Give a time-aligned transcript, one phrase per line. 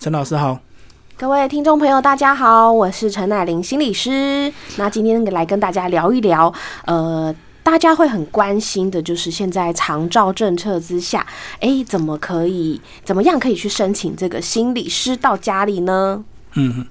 [0.00, 0.60] 陈老师好，
[1.16, 4.52] 各位听众朋友，大家好，我是陈乃玲心理师。
[4.76, 6.54] 那今天来跟大家聊一聊，
[6.86, 11.26] 呃，大家会很关心的，就是现在长照政策之下，
[11.58, 16.24] 哎，怎么可以，怎么样可以去申请这个心理师到家里呢？
[16.54, 16.84] 嗯，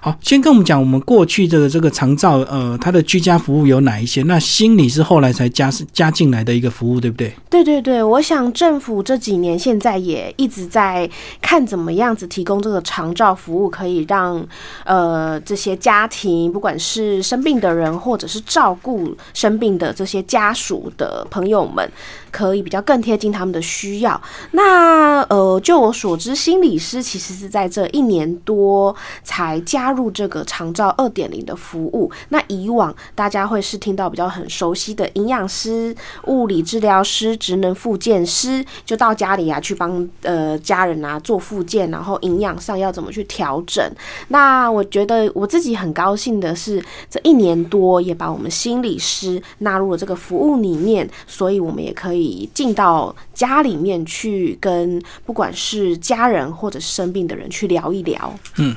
[0.00, 4.22] 好，先跟我们讲，我们过去的这个长照，呃，它的居家服务有哪一些？
[4.22, 7.32] 那心理是后来才加加进来的一个服务，对不对？
[7.50, 11.08] 对对对，我想政府这几年现在也一直在
[11.40, 14.44] 看怎么样子提供这个长照服务，可以让
[14.84, 21.88] 呃这些家庭，不管是生病的人，或者是照顾生病的这些家属的朋友们，
[22.32, 24.20] 可以比较更贴近他们的需要。
[24.50, 28.96] 那呃，就我所知，心理师其实是在这一年多。
[29.22, 32.10] 才加入这个长照二点零的服务。
[32.30, 35.94] 那以往大家会是听到比较很熟悉的营养师、
[36.26, 43.84] 物理治疗师、职能复健师，就到家里啊去帮呃家人啊做复健，然后营养上要怎么去调整。
[44.28, 52.21] 那我觉得我自己很高兴的是，这一年多也把我们心理师纳入了这个服务里面，所以我们也可以
[52.54, 58.34] 进到家里面去跟不管是家人或者是生病的人去聊一聊。
[58.56, 58.74] 嗯。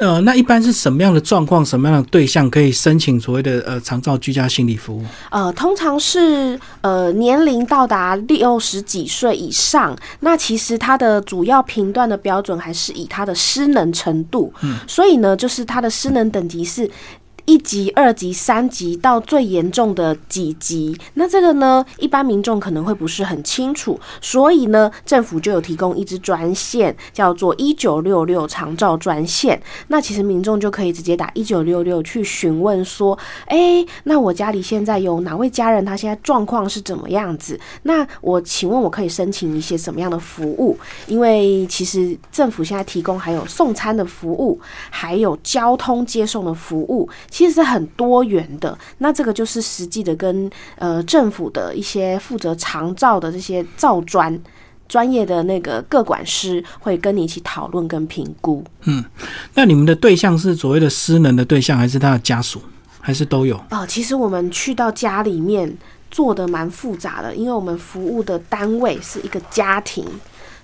[0.00, 5.04] 呃，那一般是什么样的状况、什么样的对象可以申请所谓的呃长照居家心理服务？
[5.30, 14.50] 呃，通常是呃年龄到达六十几岁以上，那其实它的主要评断的标准还是以他的失能程度。
[14.62, 16.90] 嗯，所以呢，就是他的失能等级是。
[17.50, 29.60] 一级、二级、三级到最严重的几级，那这个呢，一般民众可能会不是很清楚，所以呢，政府就有提供一支专线，叫做一九六六长照专线。
[29.88, 37.58] 那其实民众就可以直接打一九六六去询问说，哎，那我家里现在有哪位家人，他现在状况是怎么样子？
[37.82, 40.78] 那我请问我可以申请一些什么样的服务？
[41.08, 47.08] 因为其实政府现在提供还有送餐的服务，还有交通接送的服务。
[47.46, 54.40] 实是很多元的，那这个就是实际的跟呃政府的一些负责长照的这些照专
[54.88, 58.64] 专业的那个各管师会跟你一起讨论跟评估。
[58.84, 59.04] 嗯，
[59.54, 62.60] 那你们的对象是所谓的失能的对象，还是他的家属，
[63.00, 63.56] 还是都有？
[63.70, 65.76] 哦，其实我们去到家里面
[66.10, 70.04] 做的蛮复杂的，因为我们服务的单位是一个家庭。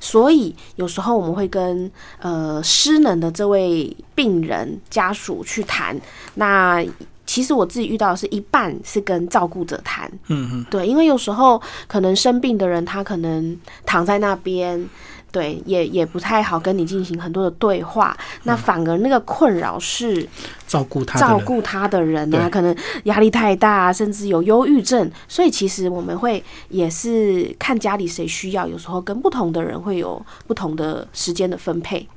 [0.07, 1.91] 所以有时候我们会跟
[2.21, 6.01] 呃失能的这位病人家属去谈。
[6.35, 6.85] 那
[7.25, 14.89] 其实我自己遇到的是一半是跟照顾者谈，嗯嗯，对，因为有时候可能生病的人他可能躺在那边。
[15.33, 20.27] 对，也也不太好跟你进行很多的对话，那反而那个困扰是
[20.67, 32.09] 照顾他照顾他的人啊，可能压力太大，甚至有忧郁症，所以其实我们会也是看家里谁需要，有时候跟不同的人会有不同的时间的分配。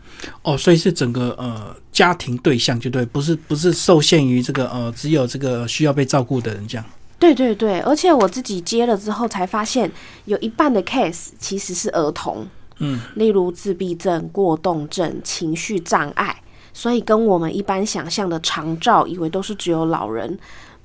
[0.42, 6.86] 哦，所以是整个呃家庭对象就对，不是不是受限于这个呃只有这个需要被照顾的人这样。
[7.18, 9.92] 对对对，而且我自己接了之后才发现，
[10.24, 12.48] 有一半的 case 其实是儿童。
[12.80, 16.42] 嗯，例如自闭症、过动症、情绪障碍，
[16.74, 20.38] 所以跟我们一般想象的长照，以为都是只有老人，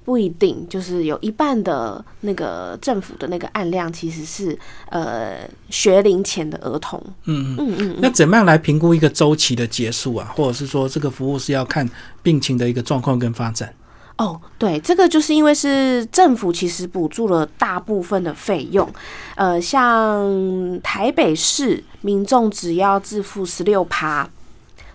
[0.04, 4.58] 不一定，就是有一半的那个政府的那个案量，其实是
[4.90, 7.02] 呃学龄前的儿童。
[7.24, 7.96] 嗯嗯嗯。
[8.00, 10.32] 那怎么样来评估一个周期的结束啊？
[10.36, 11.88] 或者是说这个服务是要看
[12.22, 13.72] 病情的一个状况跟发展？
[14.16, 18.88] 哦，对，这个就是因为是政府其实补助了大部分的费用，
[19.34, 24.28] 呃，像台北市民众只要自付十六趴。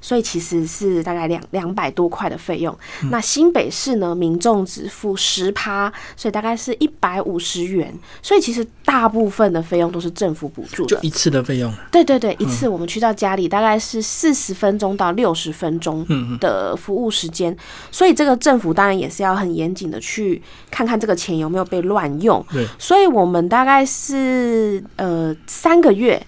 [0.02, 2.76] 所以其实是大概两两百多块的费用。
[3.12, 7.94] 那新北市呢，民众只付十趴，所以大概是一百五十元。
[8.22, 11.74] 所以其实大部分的费用都是政府补助的，就一次的费用。
[11.92, 16.06] 对对对，一次我们去到家里大概是四十分钟到六十分钟
[16.40, 17.56] 的服务时间。
[17.92, 22.46] 所以这个政府当然也是要很严谨的去看看这个钱有没有被乱用。
[22.52, 26.22] 对，所以我们大概是呃三个月。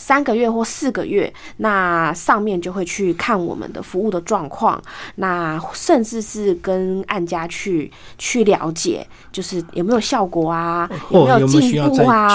[0.00, 4.80] 三个月或四个月，那上面就会去看我们的服务的状况，
[5.16, 12.28] 那甚至是跟案家去去了解，就是有没有效果啊，有没有进步啊，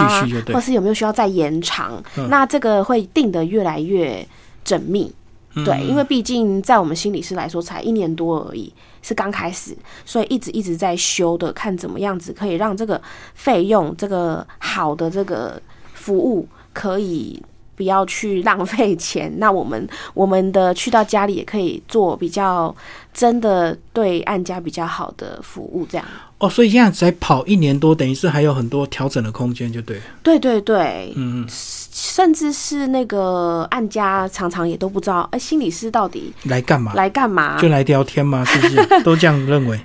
[0.53, 2.03] 或是有没有需要再延长？
[2.27, 4.27] 那这个会定得越来越
[4.65, 5.15] 缜密，
[5.63, 8.71] 对，因为毕竟在我们心理师来说才一年多而已，
[9.01, 9.73] 是刚开始，
[10.05, 13.01] 所以一直一直在修的，看怎么样子可以让这个
[13.35, 15.59] 费用，这个好的这个
[15.93, 17.41] 服务可以。
[17.75, 19.31] 不要去浪费钱。
[19.37, 22.75] 那我们我们的去到家里也可以做比较
[23.13, 26.05] 真的对按家比较好的服务，这样。
[26.39, 30.01] 哦，所以现在才跑一年多，等于是还有很多调整的空间，就对。
[30.21, 36.93] 对对对，嗯嗯，甚至是那个按家常常也都不知道，哎，心理师到底来干嘛？
[36.95, 37.57] 来干嘛？
[37.61, 38.43] 就来聊天吗？
[38.43, 39.79] 是不是 都这样认为？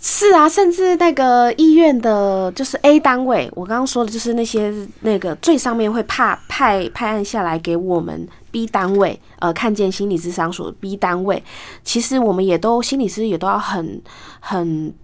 [0.00, 11.42] 是啊，甚至那个医院的，就是 A 单位，我刚刚说的就是那些那个最上面会怕派派案下来给我们 B 单位，呃，看见心理智商所 B 单位，
[11.82, 14.00] 其实我们也都心理师也都要很
[14.40, 14.94] 很。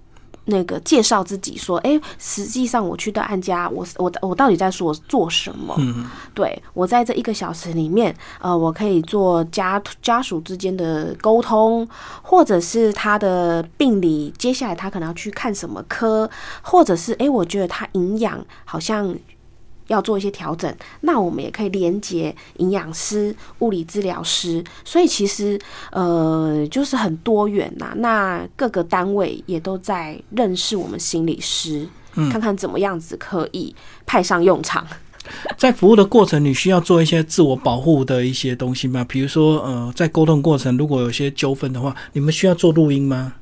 [0.46, 5.74] 那个介绍自己说，哎，实际上我去到安家，我我我到底在说做什么？
[5.78, 11.88] 嗯，对我在这一个小时里面，呃，我可以做家家属之间的沟通，
[12.22, 16.28] 或者是他的病理，接下来他可能要去看什么科，
[16.62, 19.14] 或者是哎，我觉得他营养好像。
[19.92, 25.60] 要做一些调整，那我们也可以连接营养师、物理治疗师，所以其实
[25.90, 27.92] 呃就是很多元呐。
[27.96, 31.86] 那各个单位也都在认识我们心理师，
[32.30, 33.74] 看看怎么样子可以
[34.06, 34.86] 派上用场。
[35.56, 39.04] 在服务的过程，你需要做一些自我保护的一些东西吗？
[39.08, 43.34] 比如说呃，在沟通过程如果有些纠纷的话，你们需要做录音吗？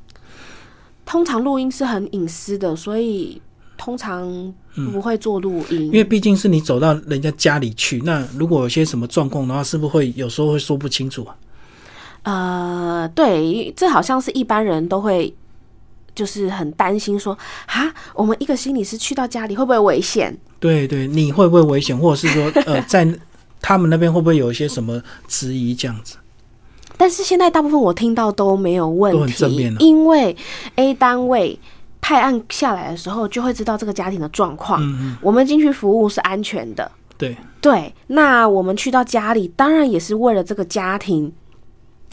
[1.05, 3.41] 通常录音是很隐私的，所以。
[3.83, 4.53] 通常
[4.93, 7.99] 不会做录音，因为毕竟是你走到人家家里去。
[8.05, 11.35] 那如果有些什么状况的话，是不是会有时候会说不清楚啊？
[12.21, 15.33] 呃，对，这好像是一般人都会，
[16.13, 17.35] 就是很担心说
[17.65, 20.37] 啊，我们一个心理师去到家里会不会危险？
[20.59, 23.07] 对对，你会不会危险，或者是说呃，在
[23.59, 26.17] 他们那边会不会有一些什么质疑这样子？
[26.97, 30.37] 但是现在大部分我听到都没有问题，因为
[30.75, 31.57] A 单位。
[32.01, 34.81] 派案下来的时候，就会知道这个家庭的状况。
[35.21, 36.91] 我们进去服务是安全的。
[37.17, 41.31] 对对，那我们去到家里，当然也是为了这个家庭，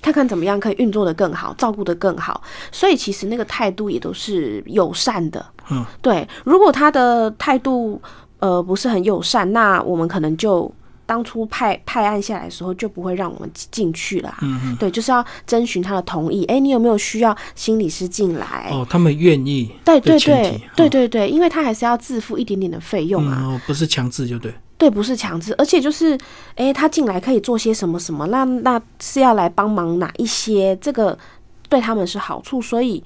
[0.03, 2.43] 看看怎么样可以运作的更好，照顾的更好。
[2.71, 5.45] 所以其实那个态度也都是友善的。
[5.71, 6.29] 嗯，对。
[6.45, 8.01] 如果他的态度
[8.39, 10.71] 呃不是很友善，那我们可能就。
[11.09, 14.37] 当初派派案下来的时候，就不会让我们进去了。
[14.43, 16.45] 嗯对，就是要征询他的同意。
[16.45, 18.69] 哎，你有没有需要心理师进来？
[18.71, 19.73] 哦，他们愿意。
[19.87, 23.43] 对对对对对对，因为他还是要自付一点点的费用啊。
[23.43, 24.53] 哦，不是强制就对。
[24.77, 26.17] 对，不是强制，而且就是，
[26.57, 28.27] 哎，他进来可以做些什么什么？
[28.27, 30.77] 那那是要来帮忙哪一些？
[30.77, 31.19] 这个
[31.71, 33.03] 对他们是好处，所以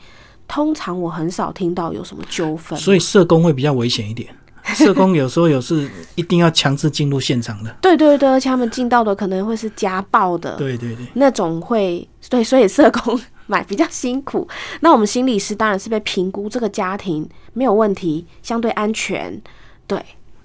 [0.49, 2.77] 通常我很少听到有什么纠纷。
[2.77, 4.29] 所以社工会比较危险一点。
[4.75, 14.47] 社工有时候有是一定要强制进入现场的，对对对，而且他们进到的可能会是家暴的，对对对，那种会对，所以社工买比较辛苦。
[14.81, 19.43] 那我们心理师当然是被评估这个家庭没有问题，相对安全，
[19.89, 20.01] 对，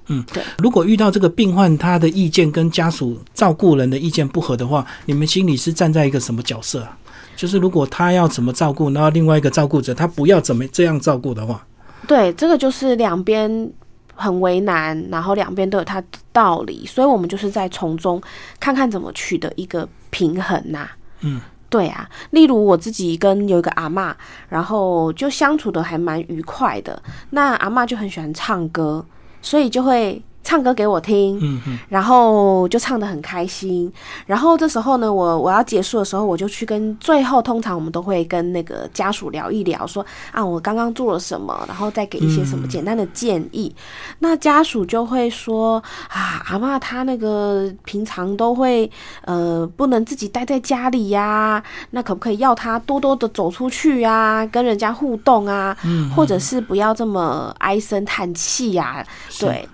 [0.07, 0.41] 嗯对。
[0.57, 6.97] 如果遇到这个病患他的意见跟家属照顾人的意见不合的话，你们心理师站在一个什么角色啊？
[7.35, 11.63] 就是如果他要怎么照顾，然后另外一个照顾者他不要怎么这样照顾的话，
[12.07, 13.71] 对，这个就是两边。
[14.17, 18.21] 很为难，然后两边都有他的道理，所以我们就是在从中
[18.59, 20.89] 看看怎么取得一个平衡呐。
[21.21, 24.15] 嗯，对啊，例如我自己跟有一个阿妈，
[24.49, 27.01] 然后就相处的还蛮愉快的。
[27.29, 29.05] 那阿妈就很喜欢唱歌，
[29.41, 30.21] 所以就会。
[30.47, 33.91] 唱歌给我听，嗯然后就唱的很开心。
[34.25, 43.75] 然后这时候呢，我我要结束的时候，我就去跟最后，通常我们都会跟那个家属聊一聊，说啊，我刚刚做了什么，然后再给一些什么简单的建议。
[44.19, 48.89] 那家属就会说啊，阿妈她那个平常都会
[49.25, 51.61] 呃，不能自己待在家里呀，
[51.91, 55.75] 那可不可以要她多多的走出去啊，跟人家互动啊，
[56.15, 59.05] 或者是不要这么唉声叹气呀？
[59.41, 59.67] 对。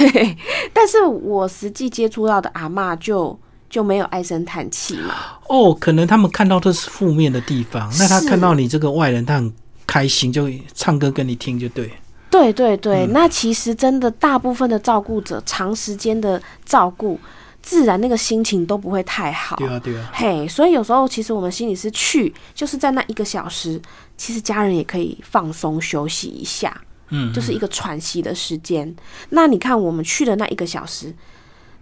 [0.00, 0.36] 对，
[0.72, 3.38] 但是我实际接触到的阿妈就
[3.68, 5.14] 就没有唉声叹气嘛。
[5.48, 9.52] 哦，可能他们看到的是负面的地方，那他看到你这个外人，他很
[9.86, 11.90] 开心，就唱歌跟你听，就对。
[12.30, 17.18] 对对对，那其实真的大部分的照顾者，长时间的照顾，
[17.60, 19.56] 自然那个心情都不会太好。
[19.56, 20.08] 对啊对啊。
[20.12, 23.82] 嘿，所以有时候其实我们心理师去，就是在那一个小时，
[24.16, 26.80] 其实家人也可以放松休息一下。
[27.10, 28.94] 嗯，就是一个喘息的时间。
[29.28, 31.14] 那你看，我们去的那一个小时，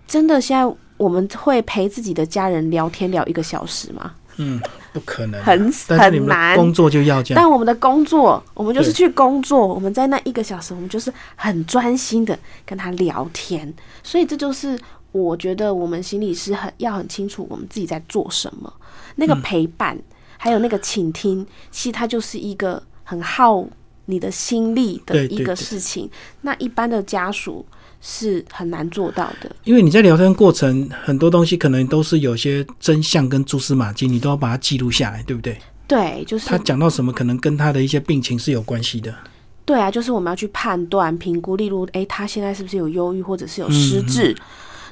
[0.07, 4.15] 真的现在我们会陪自己的家人聊天聊一个小时吗？
[4.41, 4.61] 嗯，
[4.93, 6.57] 不可能，很很难。
[6.57, 7.43] 工作就要这样。
[7.43, 9.67] 但我们的工作，我们就是去工作。
[9.67, 13.73] 我们在那一个小时，我们就是很专心的跟他聊天。
[14.03, 14.79] 所以这就是
[15.11, 18.73] 我觉得我们心理师很要很清楚我们自己在做什么。
[19.17, 19.99] 那个陪伴，
[20.37, 23.67] 还有那个倾听，其实它就是一个很耗。
[24.11, 26.11] 你的心力的一个事情，
[26.41, 27.65] 那一般的家属
[28.01, 29.55] 是很难做到的。
[29.65, 35.59] 因为你在聊天过程，很多东西可能都是有些真相跟蛛丝马迹，你都要把它记录下来，对不对？
[35.87, 39.15] 对，就是他讲到什么，可能跟他的一些病情是有关系的。
[39.67, 44.35] 对啊，就是我们要去判断、评估，例如，诶，他现在是不是有忧郁，或者是有失智？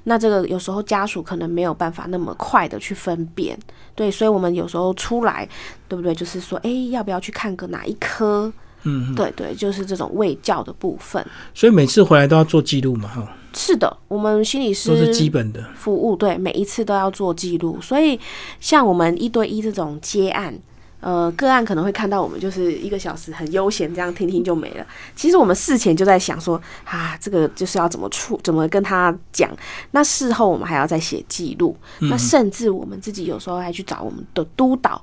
[0.05, 3.59] 那这个有时候家属可能没有办法那么快的去分辨，
[3.95, 5.49] 对，所以我们有时候出来，
[5.89, 6.15] 对不对？
[6.15, 8.53] 就是说，诶，要不要去看个哪一科？
[8.87, 11.23] 嗯，对对，就是这种卫教的部分。
[11.53, 13.37] 所以每次回来都要做记录嘛，哈。
[13.53, 17.79] 是的，我们心理师都是基本的服务，对，每一次都要做记录。
[17.83, 18.19] 所以
[18.61, 20.59] 像我们一对一这种接案。
[20.99, 24.85] 呃，个案可能会看到我们就是一个小时很悠闲，这样听听就没了。
[25.15, 29.49] 其实我们事前就在想说，啊，这个就是要怎么处，怎么跟他讲。
[29.93, 31.77] 那事后我们还要再写记录。
[32.01, 35.01] 那甚至我们自己有时候还去找我们的督导，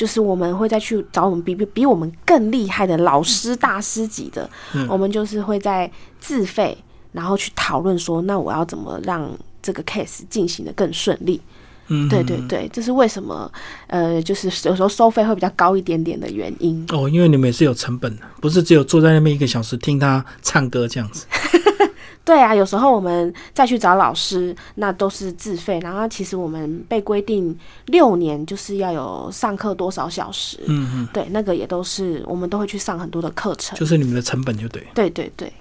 [0.00, 4.48] 就是我们会再去找我们比比比我们更厉害的老师、大师级的，
[4.88, 6.74] 我们就是会在自费，
[7.12, 9.30] 然后去讨论说，那我要怎么让
[9.60, 11.38] 这个 case 进行的更顺利。
[11.88, 13.52] 嗯，对对对，这是为什么？
[13.88, 16.82] 呃，就是有时候收费会比较高一点点的原因。
[16.90, 21.26] 哦，因为你们也是有成本的，不是只有坐在那边一个小时听他唱歌这样子。
[22.24, 25.80] 对啊，有时候我们再去找老师，那都是自费。
[25.80, 30.58] 然后其实我们被规定六年就是要有上课多少小时。
[30.66, 33.76] 嗯嗯，对，那个也都是我们都会去上很多的课程。
[33.78, 34.86] 就是你们的成本就对。
[34.94, 35.52] 对对对。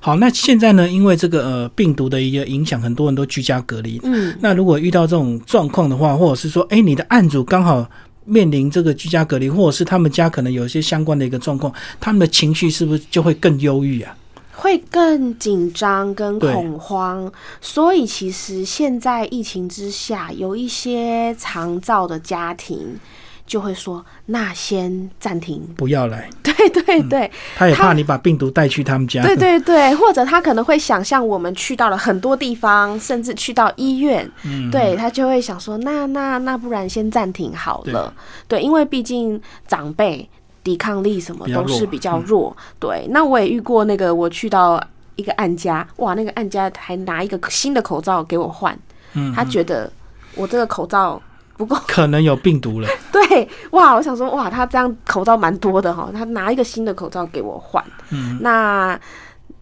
[0.00, 0.88] 好，那现在呢？
[0.88, 4.00] 因为这个呃病毒的一个影响，很多人都居家隔离。
[4.04, 7.84] 嗯，那如果遇到这种状况的话，或者是说，哎，你的案主刚好
[8.24, 14.16] 面临这个居家隔离，或者是他们家可能有一些相关的一个状况，他们的情绪是不是就会更忧郁啊？
[14.56, 17.32] 会更紧张跟恐慌。
[17.60, 22.98] 所以其实现在疫情之下，有一些常照的家庭。
[23.46, 26.28] 就会说，那先暂停，不要来。
[26.42, 29.22] 对对对，他也怕你把病毒带去他们家。
[29.22, 34.28] 对对对，或者他可能会想象我们去到了很多地方，甚至去到医院。
[34.42, 38.12] 嗯，对他就会想说，那那那不然先暂停好了。
[38.48, 40.28] 对，因为毕竟长辈
[40.66, 42.54] 抵抗力什么都是比较弱。
[42.80, 44.82] 对，那我也遇过那个，我去到
[45.14, 48.76] 一个按家，哇，那个按家还拿一个新的口罩给我换。
[49.14, 49.88] 嗯，他觉得
[50.34, 51.22] 我这个口罩。
[51.56, 52.88] 不 过可能有病毒了。
[53.10, 57.82] 对，哇，我想说，哇，他这样口罩蛮多的哈，他拿一个新的口罩给我换。
[58.10, 59.00] 嗯，那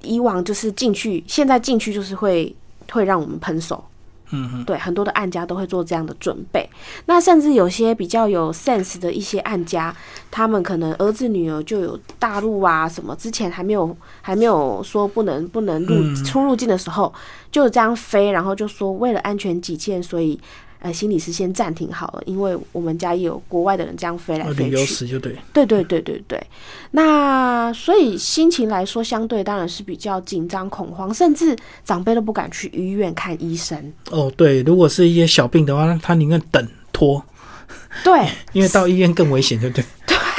[0.03, 2.53] 以往就是进去，现在进去就是会
[2.91, 3.85] 会让我们喷手。
[4.31, 6.69] 嗯，对，很多的案家都会做这样的准备。
[7.07, 9.95] 那甚至有些比较有 sense 的一些案家，
[10.31, 17.13] 他们可能儿子女儿就有大陆啊什么，之前还没有还没有说不能不能入出入境的时候，
[17.53, 20.41] 就这样飞，然后就说为了安全起见，所以。
[20.85, 26.47] 呃，心理师先暂停好了，因为我们家也有国外的人这样飞来飞去，就对，对对对对对。
[26.91, 33.91] 那所以心情来说，相对当然是比较紧张恐慌，甚至长辈都不敢去医院看医生。
[34.11, 37.25] 哦，对，如果是一些小病的话，他宁愿等拖。
[38.05, 39.85] 对， 因为到医院更危险，对不对？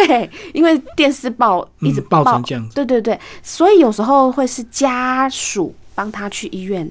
[0.05, 2.75] 对，因为电视报一直报成这样子。
[2.75, 6.87] 对对对，所以有时候会是家属帮他去医院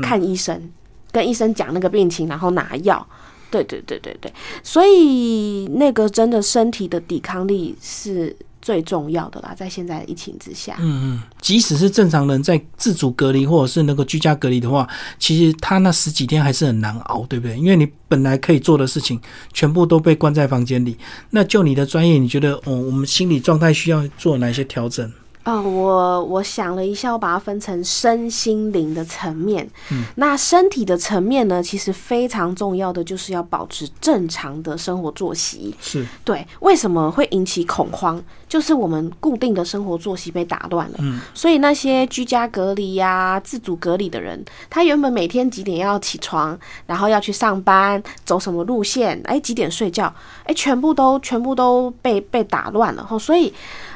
[0.00, 0.70] 看医生。
[1.12, 3.06] 跟医生讲那个病情，然后拿药，
[3.50, 14.88] 对对对对对，所以那个真的身体的抵抗力是最重要的啦，在现在疫情之下，嗯嗯，即使是正常人在自主隔离或者是那个居家隔离的话，
[15.18, 17.58] 其实他那十几天还是很难熬，对不对？
[17.58, 19.20] 因为你本来可以做的事情
[19.52, 20.96] 全部都被关在房间里，
[21.30, 25.12] 那就你的专业，你觉得哦，我们心理状态需要做哪些调整？
[25.44, 29.68] 哦，我我想了一下，我把它分成身心灵的层面。
[29.90, 35.74] 嗯，那身体的层面呢，其实非常重要的就是要保持正常的生活作息。
[35.80, 38.22] 是对，为什么会引起恐慌？
[38.52, 40.96] 就是我们固定的生活作息被打乱了。
[40.98, 50.12] 嗯，所以那些居家隔离呀、自主隔离的人，他原本每天几点要起床，然后要去上班，走什么路线，哎，几点睡觉，
[50.44, 53.02] 哎，全部都全部都被被打乱了。
[53.02, 53.50] 吼，所以。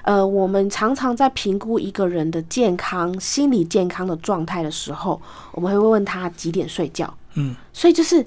[0.06, 5.20] 呃，我们常常在评估一个人的健康、心理健康的状态的时候，
[5.50, 7.12] 我们会问他几点睡觉。
[7.34, 8.22] 嗯，所以就是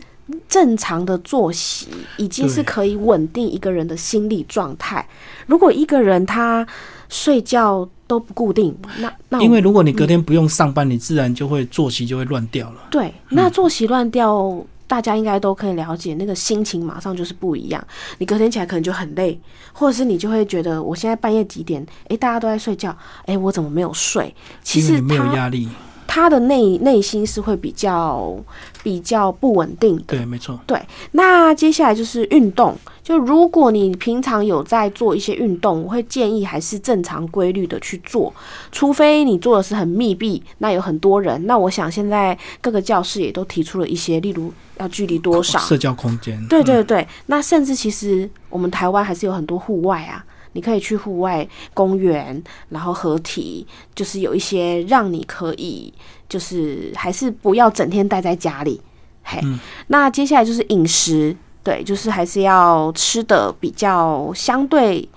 [0.48, 5.07] 正常的作息已经是可以稳定一个人的心理状态。
[5.48, 6.65] 如果一个人他
[7.09, 12.88] 睡觉都不固定，那那因为如果你隔天不用上班，你自然就会作息就会乱掉了。
[12.89, 14.65] 对，那作息乱掉。
[14.89, 17.79] 大家应该都可以了解，那个心情马上就是不一样。
[18.17, 19.39] 你隔天起来可能就很累，
[19.71, 21.86] 或者是你就会觉得，我现在半夜几点？
[22.07, 24.33] 诶，大家都在睡觉，诶，我怎么没有睡？
[24.63, 25.69] 其实没有压力，
[26.11, 28.35] 他的内内心是会比较
[28.81, 30.03] 比较不稳定的。
[30.07, 30.59] 对，没错。
[30.65, 32.75] 对，那接下来就是运动。
[33.03, 38.33] 就如果你平常有在做一些运动，我会建议还是正常规律的去做，
[38.71, 41.45] 除非你做的是很密闭，那有很多人。
[41.45, 46.43] 那我想现在各个教室也都提出了一些，例如要距离多少社交空间。
[46.47, 55.93] 对对对，那甚至其实我们台湾还是有很多户外啊，你可以去户外公园，然后合体，就是有一些让你可以，
[56.27, 58.81] 就是还是不要整天待在家里。
[59.23, 59.39] 嘿，
[59.87, 61.35] 那接下来就是饮食。
[61.61, 65.07] 对，就是还是要吃的比较相对，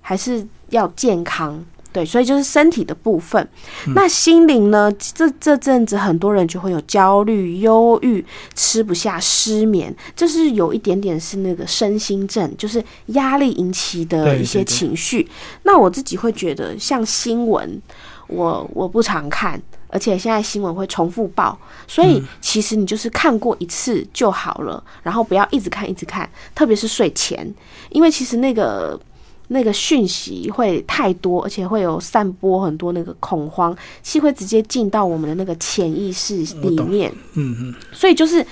[0.00, 1.62] 还是要健康。
[1.94, 3.48] 对，所以就是身体的部分。
[3.94, 4.90] 那心灵呢？
[4.98, 8.22] 这这阵子很多人就会有焦虑、忧郁、
[8.56, 15.28] 吃不下、失眠，就是有一点点是那个身心症，就是压力引起的一些情绪。
[15.62, 17.80] 那我自己会觉得，像新闻，
[18.26, 19.62] 我我不常看。
[19.86, 27.54] 而且现在新闻会重复报，所以其实你就是看过一次就好了，然后不要一直看一直看，特别是睡前，
[27.90, 28.98] 因为其实那个
[29.54, 37.10] 那个讯息会太多，而且会有散播很多那个恐慌，其实会直接进到我们的那个潜意识里面。
[37.34, 38.44] 嗯嗯，所以就是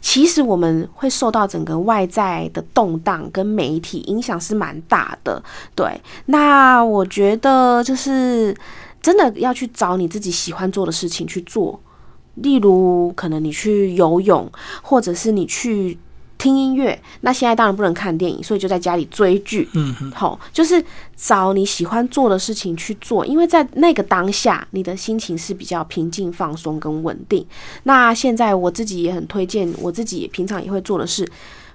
[0.00, 5.40] 其实我们会受到整个外在的动荡跟媒体影响是蛮大的。
[5.74, 8.56] 对，那我觉得就是。
[9.02, 11.80] 真的要去找你自己喜欢做的事情去做，
[12.34, 14.50] 例如可能你去游泳，
[14.82, 15.96] 或者是你去
[16.38, 17.00] 听音乐。
[17.20, 19.68] 那现在当然不能看电影，所以就在家里追剧。
[19.74, 20.82] 嗯，好，就是
[21.16, 27.46] 找你喜欢做的事情去做，因为在那个当下，你的心情是比较平静、放松跟稳定。
[27.84, 31.26] 那现在我自己也很推荐，我自己平常也会做的是。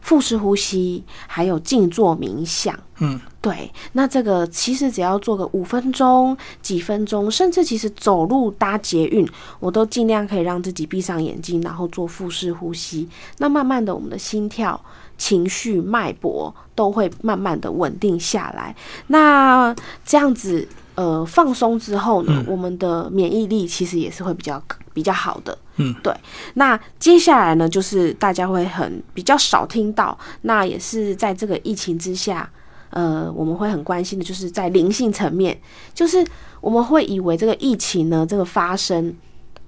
[0.01, 9.27] 腹式呼吸，还有静坐冥想，嗯，对，那这个其实只要做个五分钟、几分钟，甚至其实走路搭捷运，
[9.59, 13.07] 我都尽量可以让自己闭上眼睛，然后做腹式呼吸。
[13.37, 14.79] 那慢慢的，我们的心跳、
[15.17, 18.75] 情绪、脉搏都会慢慢的稳定下来。
[19.07, 19.73] 那
[20.05, 20.67] 这样子。
[20.93, 24.61] 呃，放松之后呢，我们的免疫力其实也是会比较
[24.93, 25.57] 比较好的。
[25.77, 26.13] 嗯，对。
[26.55, 32.49] 那接下来呢，就是大家会很比较少听到，那也是在这个疫情之下，
[32.89, 35.59] 呃，我们会很关心的，就是在灵性层面，
[35.93, 36.25] 就是
[36.59, 39.15] 我们会以为这个疫情呢，这个发生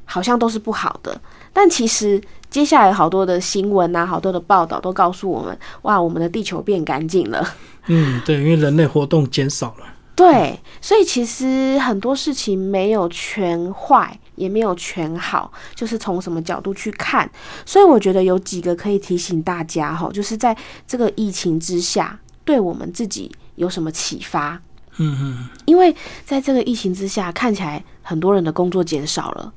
[0.05, 1.19] 好像都是不好的，
[1.51, 7.55] 但其实接下来好多的新闻啊，好多的报道都告诉我们，哇，我们的地球变干净了。
[7.87, 9.87] 嗯，对，因为人类活动减少了。
[10.15, 17.29] 对，所以其实很多事情没有全坏，也没有全好，就是从什么角度去看。
[17.65, 20.55] 所以我觉得有几个可以提醒大家哈，就是在
[20.87, 24.61] 这个疫情之下，对我们自己有什么启发？
[24.97, 29.51] 嗯嗯，因为在这个疫情之下，看起来很多人的工作减少了，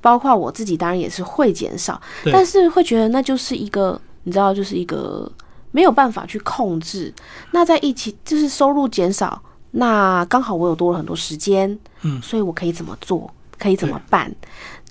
[0.00, 2.00] 包括我自己，当然也是会减少，
[2.32, 5.30] 但是会觉得那就是一个，你知道，就是一个
[5.70, 7.14] 没有办法去控制。
[7.52, 9.40] 那在疫情就是收入减少。
[9.76, 13.28] 那刚好我有多了很多时间，嗯，所以我可以怎么做，
[13.64, 14.30] 可以怎么办？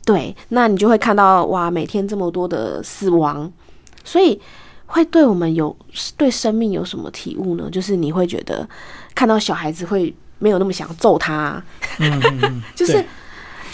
[0.03, 3.51] 对，那你就会看到哇，每天这么多的死亡，
[4.03, 4.41] 所以
[4.87, 5.77] 会对我们有
[6.17, 7.69] 对生命有什么体悟呢？
[7.71, 8.67] 就是你会觉得
[9.13, 11.63] 看到小孩子会没有那么想揍他，
[12.75, 13.05] 就是，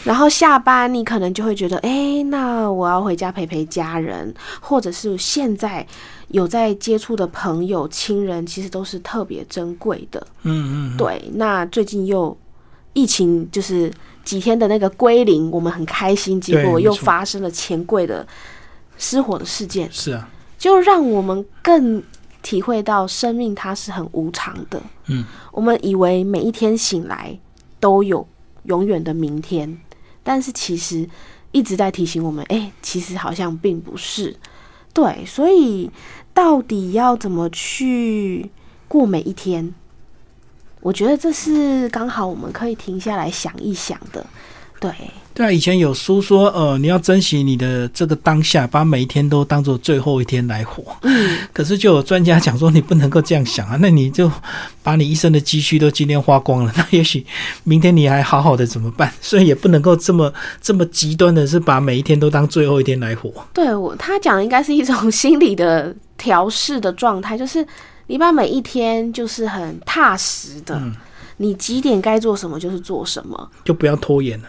[0.03, 5.87] 然后下班你可能就会觉得，哎，那我要回家陪陪家人，或者是现在。
[6.29, 10.27] 有在接触的朋友、亲人，其实都是特别珍贵的。
[10.43, 11.19] 嗯嗯，对。
[11.33, 12.37] 那最近又
[12.93, 13.91] 疫情，就是
[14.23, 16.39] 几天的那个归零，我们很开心。
[16.39, 18.25] 结果又发生了钱柜的
[18.97, 19.91] 失火的事件。
[19.91, 22.01] 是啊，就让我们更
[22.41, 24.81] 体会到生命它是很无常的。
[25.07, 27.37] 嗯，我们以为每一天醒来
[27.79, 28.27] 都有
[28.63, 29.79] 永远的明天，
[30.23, 31.07] 但是其实
[31.51, 34.35] 一直在提醒我们，哎，其实好像并不是。
[34.93, 35.89] 对，所以
[36.33, 38.49] 到底要怎么去
[38.87, 39.73] 过每一天？
[40.81, 44.25] 我觉得这是刚好我们可以停下来想一想的。
[44.81, 44.89] 对，
[45.33, 50.95] 对啊，以前有书说，呃，你要珍惜你的这个当下，把每一天都当做最后一天来活。
[51.01, 54.31] 嗯， 可是就有专家讲说，你不能够这样想啊，那你就
[54.81, 57.25] 把你一生的积蓄都今天花光了， 那也许
[57.65, 59.11] 明天你还好好的怎么办？
[59.19, 63.29] 所以也不能够这么这么极端的，是把每一天都当最后一天来活。
[63.53, 67.67] 对我，他讲的应该是一种心理的调试的状态，就是
[68.09, 70.81] 你把每一天就是很踏实的，
[71.37, 74.47] 你几点该做什么就是做什么，就不要拖延了。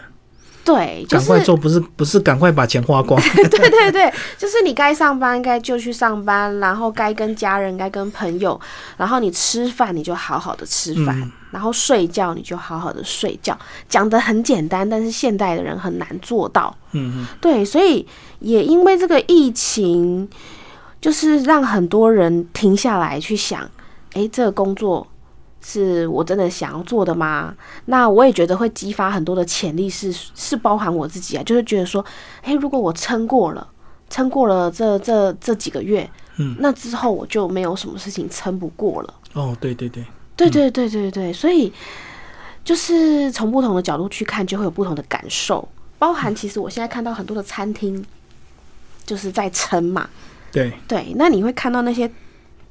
[0.63, 3.19] 对，赶快做，不是不是，赶快把钱花光。
[3.33, 8.59] 对对对，就是你该上班该就去上班，然后该跟家人该跟朋友，
[8.97, 13.57] 然后你吃饭你就好好的吃饭，然后睡觉你就好好的睡觉。
[13.89, 16.75] 讲的很简单，但是现代的人很难做到。
[16.91, 18.07] 嗯嗯，对，所以
[18.39, 20.29] 也因为这个疫情，
[21.01, 23.69] 就是让很多人停下来去想，
[24.13, 25.05] 诶，这个工作
[25.59, 27.53] 是我真的想要做的吗？
[27.85, 32.05] 那我也觉得会激发很多的潜力，是是包含我自己啊，就是觉得说，
[32.43, 33.67] 诶，如果我撑过了，
[34.09, 39.13] 撑过了这这这几个月，嗯，那之后我就没有什么事情撑不过了。
[39.33, 41.73] 哦，对对对，对对对对对，所以
[42.63, 45.67] 就是从不同的角度去看，就会有不同的感受。
[45.97, 48.03] 包含其实我现在看到很多的餐厅
[49.05, 50.09] 就是在撑嘛，
[50.51, 52.11] 对对，那你会看到那些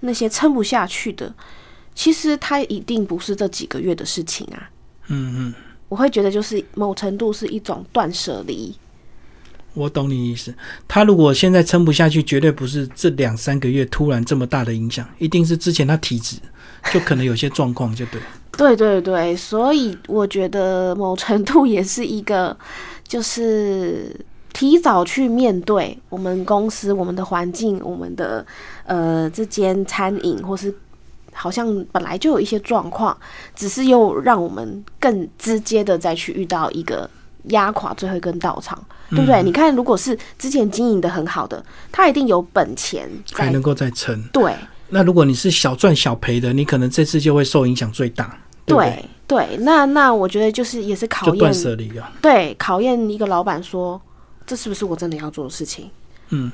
[0.00, 1.34] 那些撑不下去的，
[1.94, 4.70] 其实他一定不是这几个月的事情啊。
[5.08, 5.54] 嗯嗯，
[5.88, 8.74] 我会觉得就是某程度是一种断舍离。
[9.74, 10.52] 我懂你意思。
[10.88, 16.36] 他如果现在撑不下去，绝对不是这两三个月突然这么大的影响，一定是之前他体质
[16.92, 18.20] 就可能有些状况，就对。
[18.58, 22.54] 对对对，所以我觉得某程度也是一个，
[23.06, 24.14] 就是
[24.52, 28.44] 提早去面对我们公司、我们的环境、我们的
[28.84, 30.74] 呃这间餐饮，或是
[31.32, 33.16] 好像本来就有一些状况，
[33.54, 37.08] 只是又让我们更直接的再去遇到一个
[37.44, 38.78] 压垮最后一根稻草，
[39.10, 39.42] 对不对？
[39.42, 44.22] 你看，如果是之前经营的很好的，他一定有本钱才能够再撑。
[44.32, 44.54] 对。
[44.92, 48.36] 那如果你是小赚小赔的，你可能这次就会受影响最大。
[48.66, 48.86] 对对
[49.28, 52.10] 对对，那那我觉得就是也是考验断舍离啊。
[52.20, 54.00] 对，考验一个老板说，
[54.50, 55.88] 这是不是我真的要做的事情？
[56.30, 56.50] 嗯，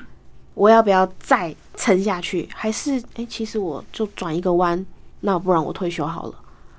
[0.53, 2.47] 我要不要再撑下去？
[2.55, 4.85] 还是哎、诶其实我就转一个弯，
[5.21, 6.35] 那不然我退休好了，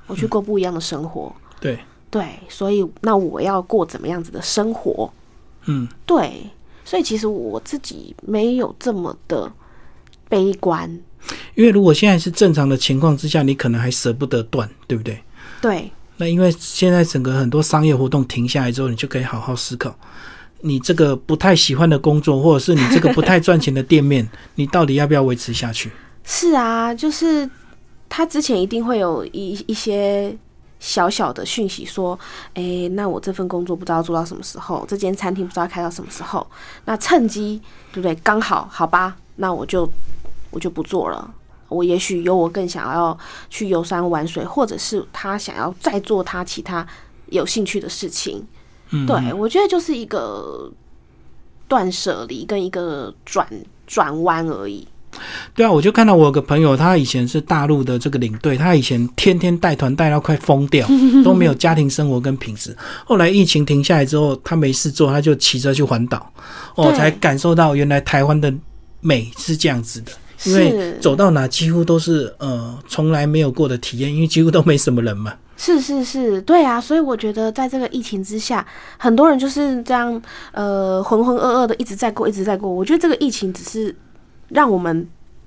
[0.05, 1.35] 我去过不一样的生活。
[1.59, 1.79] 对，
[2.11, 5.11] 对，所以那我要过怎么样子的生活？
[5.65, 6.47] 嗯，对，
[6.85, 9.51] 所以其实我自己没有这么的
[10.29, 10.87] 悲观。
[11.55, 15.19] 因为如果现在是正常的情况之下，你可能还舍不得断，对不对？
[15.59, 19.97] 对，那因为现在整个很多商业活动停下来之后，你就可以好好思考，
[20.61, 25.91] 你这个不太喜欢的工作，或者是你这个不太赚钱的店面， 你到底要不要维持下去？
[26.23, 27.49] 是啊，就是
[28.09, 30.35] 他之前一定会有一一些
[30.79, 32.17] 小小的讯息说，
[32.55, 36.45] 诶，那我这份工作不知道做到什么时候，这间餐厅不知道开到什么时候，
[36.85, 38.13] 那趁机对不对？
[38.15, 39.89] 刚好好吧，那我就
[40.51, 41.33] 我就不做了。
[41.69, 43.17] 我也许有我更想要
[43.49, 46.85] 去游山玩水，或者是他想要再做他其他
[47.27, 48.45] 有兴趣的事情。
[48.91, 50.71] 嗯，对，我觉得就是一个
[51.67, 53.47] 断舍离跟一个转
[53.85, 54.87] 转弯而已。
[55.55, 60.87] 对啊，我就看到我有个朋友，他以前是大陆的这个领队，他以前天天带团带到快疯掉，
[61.25, 62.75] 都没有家庭生活跟品质。
[63.03, 66.31] 后来疫情停下来之后，他没事做，他就骑车去环岛，
[66.75, 68.53] 哦，才感受到原来台湾的
[69.01, 70.11] 美是这样子的。
[70.43, 75.33] 因为走到哪几乎都是呃从来没有过的体验，因为几乎都没什么人嘛。
[75.57, 78.65] 是是是，对啊，所以我觉得在这个疫情之下，
[78.97, 82.69] 很多人就是这样呃浑浑噩噩的一直在过，一直在过。
[82.69, 83.93] 我觉得这个疫情只是
[84.49, 85.05] 让我们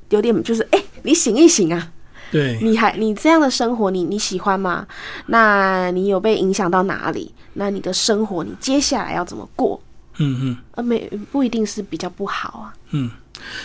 [0.08, 1.92] 有点就是，哎、你醒一醒啊！
[2.32, 4.86] 对，你还你这样的生活你，你喜欢吗？
[5.26, 7.32] 那你有被影响到哪里？
[7.54, 9.80] 那你的生活你接下来要怎么过？
[10.18, 10.56] 嗯嗯。
[10.72, 12.74] 呃，没不一定是比较不好啊。
[12.90, 13.10] 嗯，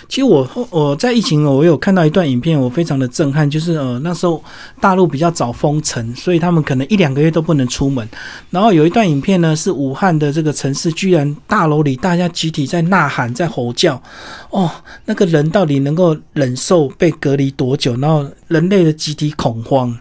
[0.08, 4.44] 其实我我在疫情，我有看到一段影片，我非常的震撼，就是呃那时候
[4.80, 8.08] 大陆比较早封城，所以他们可能一两个月都不能出门。
[8.50, 14.02] 然后有一段影片呢，是武汉的这个城市，居然大楼里大家集体在呐喊，在吼叫，
[14.50, 14.70] 哦，
[15.06, 17.96] 那个人到底能够忍受被隔离多久？
[17.98, 19.98] 然后人类的集体恐慌。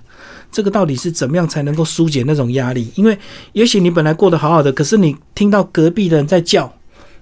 [0.52, 2.88] 这个到底是怎么样才能够疏解那种压力？
[2.94, 3.18] 因为
[3.54, 6.72] 也许你本来过得好好的，可是你听到隔壁的人在叫，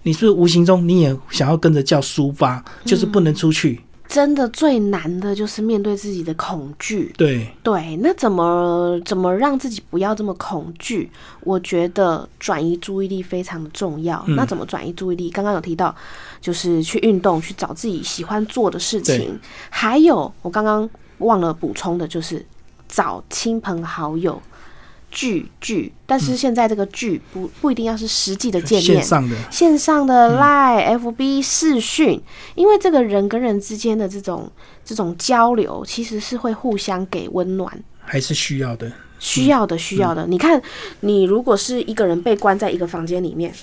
[0.03, 3.81] 你是不是无形中你也想要跟着叫抒发，就是不能出去。
[4.09, 7.11] 真的最难的就是面对自己的恐惧。
[7.17, 11.11] 对，对，那怎么怎么让自己不要这么恐惧？
[11.41, 14.23] 我觉得转移注意力非常的重要。
[14.27, 15.31] 嗯那怎么转移注意力？
[15.31, 15.95] 刚刚有提到，
[16.43, 19.39] 就是去运动，去找自己喜欢做的事情。
[19.71, 20.87] 还有，我刚刚
[21.19, 22.45] 忘了补充的，就是
[22.87, 24.39] 找亲朋好友
[25.13, 25.93] 聚聚。
[26.05, 32.21] 但是现在这个聚不不一定要是实际的见面线，上的，线上的 Line、FB 视讯，
[32.57, 34.51] 因为这个人跟人之间的这种
[34.85, 37.85] 这种交流，其实是会互相给温暖。
[38.01, 38.91] 还是需要的。
[39.21, 40.27] 需要的，需要的。
[40.27, 40.61] 你看，
[40.99, 43.55] 你如果是一个人被关在一个房间里面，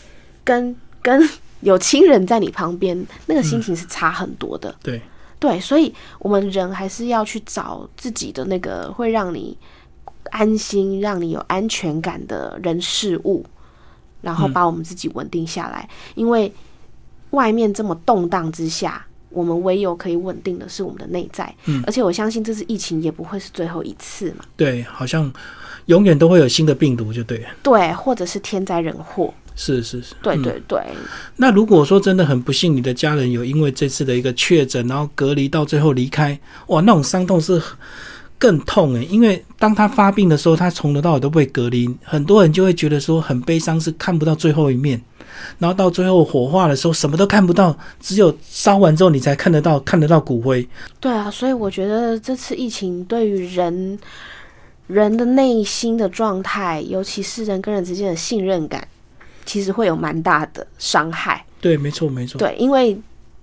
[0.45, 4.73] 跟跟有亲人在你旁边，那个心情是差很多的。
[4.81, 5.01] 对，
[5.38, 9.57] 对，所以我们人还是要去找自己的那个会让你
[10.31, 13.45] 安心、让你有安全感的人事物，
[14.21, 15.87] 然后把我们自己稳定下来。
[16.15, 16.51] 因为
[17.31, 21.53] 外面这么动荡之下，我们唯有可以稳定的是我们的内在。
[21.65, 24.45] 嗯而且我相信这次疫情也不会是最后一次嘛。
[24.55, 25.31] 对，好像
[25.85, 27.49] 永远都会有新的病毒，就对了。
[27.61, 29.33] 对，或者是天灾人祸。
[29.55, 30.81] 是是是，嗯对对对，
[31.35, 37.61] 那如果说真的很不幸，你的家人有因为这次的一个确诊，然后隔离到最后离开，哇，那种伤痛是
[38.39, 39.06] 更痛诶。
[39.06, 44.99] 因为当他发病的时候，他从头到尾都被隔离，很多人就会觉得说很悲伤，是看不到最后一面。
[45.58, 50.67] 然后到最后火化的时候，什么都看不到，只有烧完之后你才看得到，看得到骨灰。
[50.99, 53.97] 对啊，所以我觉得这次疫情对于人
[54.88, 58.86] 人的内心的状态，尤其是人跟人之间的信任感，
[59.45, 61.45] 其实会有蛮大的伤害。
[61.62, 62.39] 对，没错没错。
[62.39, 62.99] 对，因为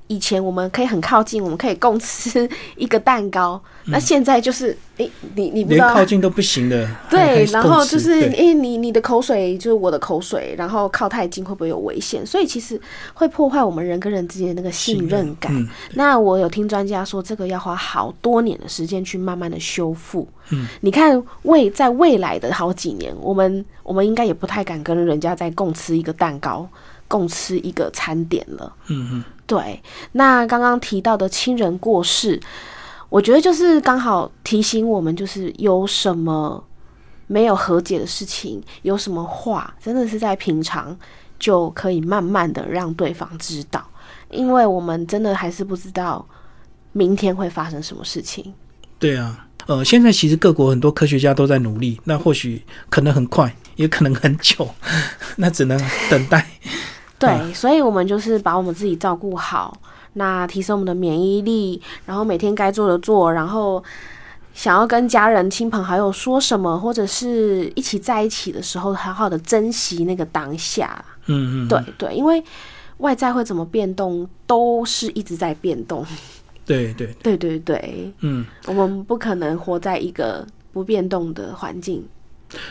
[0.08, 6.04] 以前我们可以很靠近，我们可以共吃一个蛋糕，那现在就是，诶，你你不知道连靠。
[6.04, 6.88] 近都不行的。
[7.10, 12.24] 对，然后就是，对诶，你你的口水就是我的口水，然后靠太近会不会有危险？
[12.24, 12.80] 所以其实
[13.14, 15.52] 会破坏我们人跟人之间的那个信任感。
[15.54, 20.28] 嗯，那我有听专家说，这个要花好多年的时间去慢慢的修复。
[20.50, 26.68] 嗯，你看未在未来的好几年，我们我们应该也不太敢跟人家再共吃一个蛋糕，
[27.08, 28.72] 共吃一个餐点了。
[28.86, 29.82] 嗯嗯，对，
[30.12, 32.40] 那刚刚提到的亲人过世，
[33.08, 36.62] 我觉得就是刚好提醒我们，就是有什么
[37.26, 40.96] 没有和解的事情，有什么话，真的是在平常
[41.38, 43.86] 就可以慢慢的让对方知道，
[44.30, 46.26] 因为我们真的还是不知道
[46.92, 48.52] 明天会发生什么事情。
[48.98, 49.42] 对啊。
[49.66, 54.68] 呃，现在其实各国很多科学家都在努力，那或许可能很快，也可能很久，
[55.34, 55.76] 那只能
[56.08, 56.46] 等待。
[57.18, 59.76] 对，所以我们就是把我们自己照顾好，
[60.14, 63.82] 那提升我们的免疫力，然后每天该做的做，然后
[64.52, 71.04] 想要跟家人、亲朋好友说什么，或者是一起在一起的时候，好好的珍惜那个当下。
[71.26, 72.42] 嗯嗯，对对，因为
[72.98, 76.04] 外在会怎么变动，都是一直在变动。
[76.64, 78.44] 对对，对对对，嗯。
[78.66, 82.04] 我们不可能活在一个不变动的环境。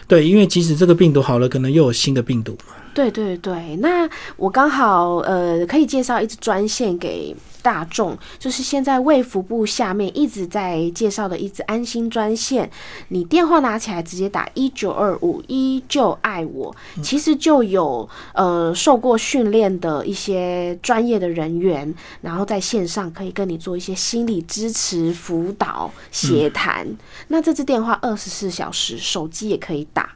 [0.07, 2.75] 对，因为即使这个病毒好了，可能又有新的病毒嘛。
[2.95, 12.71] 对对对，那我刚好呃可以介绍一支专线给大众，就是现在卫福部下面一直在介绍的一支安心专线，
[13.09, 26.87] 你电话拿起来直接打一九二五依旧爱我，其实就有呃受过训练的一些专业的人员，然后在线上可以跟你做一些心理支持、辅导、协谈。
[27.27, 30.09] 那这支电话二十四小时，手机也可以打。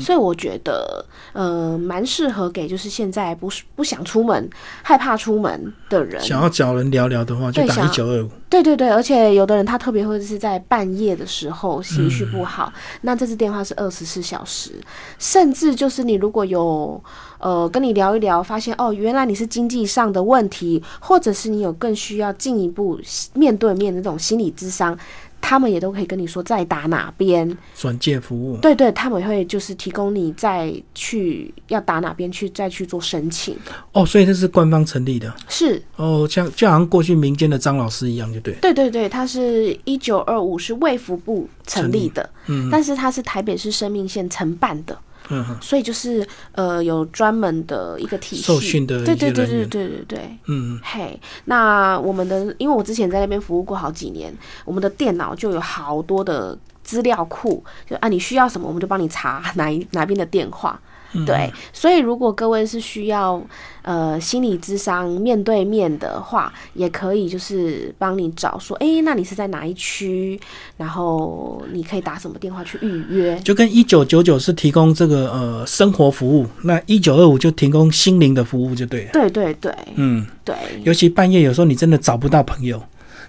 [0.00, 4.48] 所以我觉得，呃，蛮适合给就是现在不是不想出门、
[4.82, 6.20] 害怕出门的人。
[6.22, 8.28] 想要找人聊聊的话，就打一九二五。
[8.48, 14.72] 对对对，而且有的人他特别会是在半夜的时候情绪不好，嗯那这支电话是二十四小时，
[15.18, 17.02] 甚至就是你如果有
[17.38, 23.00] 呃跟你聊一聊，发现哦原来你是经济上的问题，或者是你有更需要进一步
[23.32, 24.98] 面对面的这种心理智商。
[25.42, 28.56] 他们也都可以跟你说再打哪边，转介服务。
[28.58, 33.54] 对对，他们会就是提供你再去要打哪边去再去做申请，
[33.92, 35.30] 哦，所以这是官方成立的。
[35.48, 35.82] 是。
[35.96, 38.54] 哦，像就好像过去民间的张老师一样，就对。
[38.62, 42.70] 对对对，它是一九二五是卫福部成立的，嗯。
[42.70, 44.96] 但是它是台北市生命线承办的，
[45.32, 50.38] 嗯所以就是呃有专门的一个体系受训的对对对对对对对。
[50.46, 54.32] 嗯，嘿，那我们的，因为我之前在那边服务过好几年，
[54.64, 60.80] 我们的电脑就有好多的资料库，就啊你需要什么，我们就帮你查哪一哪边的电话。
[61.14, 63.42] 嗯对，所以如果各位是需要
[63.82, 70.40] 呃心理咨商面对面的话，也可以就是帮你找说，诶，那你是在哪一区？
[70.76, 73.38] 然后你可以打什么电话去预约？
[73.40, 79.10] 就跟一九九九是提供这个呃生活服务，那一九二五就提供心灵的服务，就对了。
[79.12, 82.82] 对对对嗯，对，尤其半夜有时候你真的找不到朋友，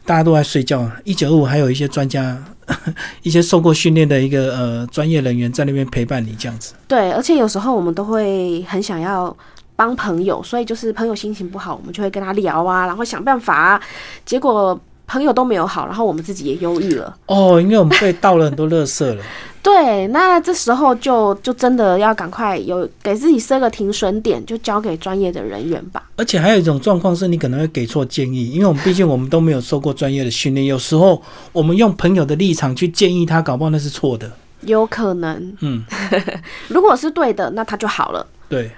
[0.05, 0.97] 大家都在睡觉啊。
[1.03, 2.37] 一九二五还有一些专家，
[3.23, 6.73] 一些受过训练的一个呃专业人员在那边陪伴你，这样子。
[6.87, 9.35] 对，而且有时候我们都会很想要
[9.75, 13.81] 帮朋友，所以就是朋友心情不好，我们就会跟他聊啊，然后想办法啊，
[14.25, 14.79] 结果
[15.13, 17.15] 朋友都没有好，然后我们自己也忧郁了。
[17.27, 19.23] 哦，因为我们被倒了很多垃圾了。
[19.61, 26.01] 对，那这时候就就真的要赶快有给自己设个停损点，就交给专业的人员吧。
[26.15, 31.21] 而且还有一种状况是你可能会给错建议，因为我们毕竟我们都没有受过专业的训练，有时候
[31.51, 34.31] 我们用朋友的立场去建议他，搞不好那是错的。
[34.61, 35.83] 有可能，嗯，
[36.69, 38.25] 如果是对的，那他就好了。
[38.49, 38.71] 对，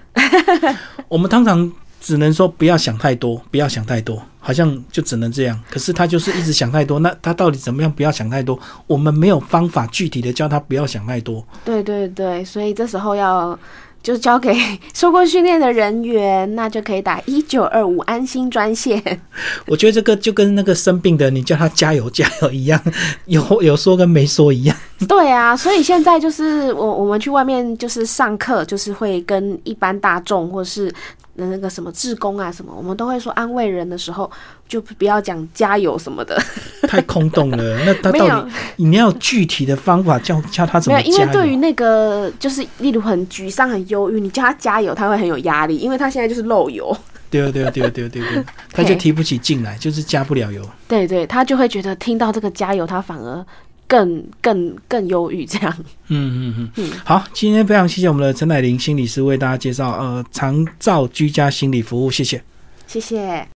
[1.08, 1.72] 我们通常
[2.06, 5.60] 只能说不要想太多，不要想太多，好像就只能这样。
[5.72, 8.60] 可是他就是一直想太多，那他到底怎么样不要想太多？
[8.86, 11.44] 我们没有方法具体的教他不要想太多。
[11.64, 13.58] 对对对，所以这时候要
[14.04, 14.56] 就交给
[14.94, 19.02] 受过训练的人员，那就可以打一九二五安心专线。
[19.66, 22.80] 我觉得这个就跟那个生病的你叫他加油加油一样，
[23.26, 24.78] 有有说跟没说一样。
[25.10, 30.94] 对啊，所以现在就是我我们去外面就是上课，就是会跟一般大众或是
[31.36, 34.30] 那个什么志工啊什么，我们都会说安慰人的时候，
[34.68, 36.42] 就不要讲加油什么的，
[36.88, 37.78] 太空洞了。
[37.86, 41.28] 那他到底你要具体的方法教教他怎没有，么加油？
[41.28, 46.96] 因为对于那个就是例如很沮丧、很忧郁，你叫他加油，他会很有压力，因为他现在就是漏油。
[47.30, 50.62] 对对对对对对 对，他就提不起劲来，就是加不了油。
[50.88, 53.46] 对对，他就会觉得听到这个加油，他反而
[53.88, 55.76] 更更更忧郁这样。
[56.08, 62.44] 嗯嗯嗯，好，今天非常谢谢我们的陈乃玲心理师为大家介绍呃长照居家心理服务，谢谢。
[62.88, 63.48] 谢谢。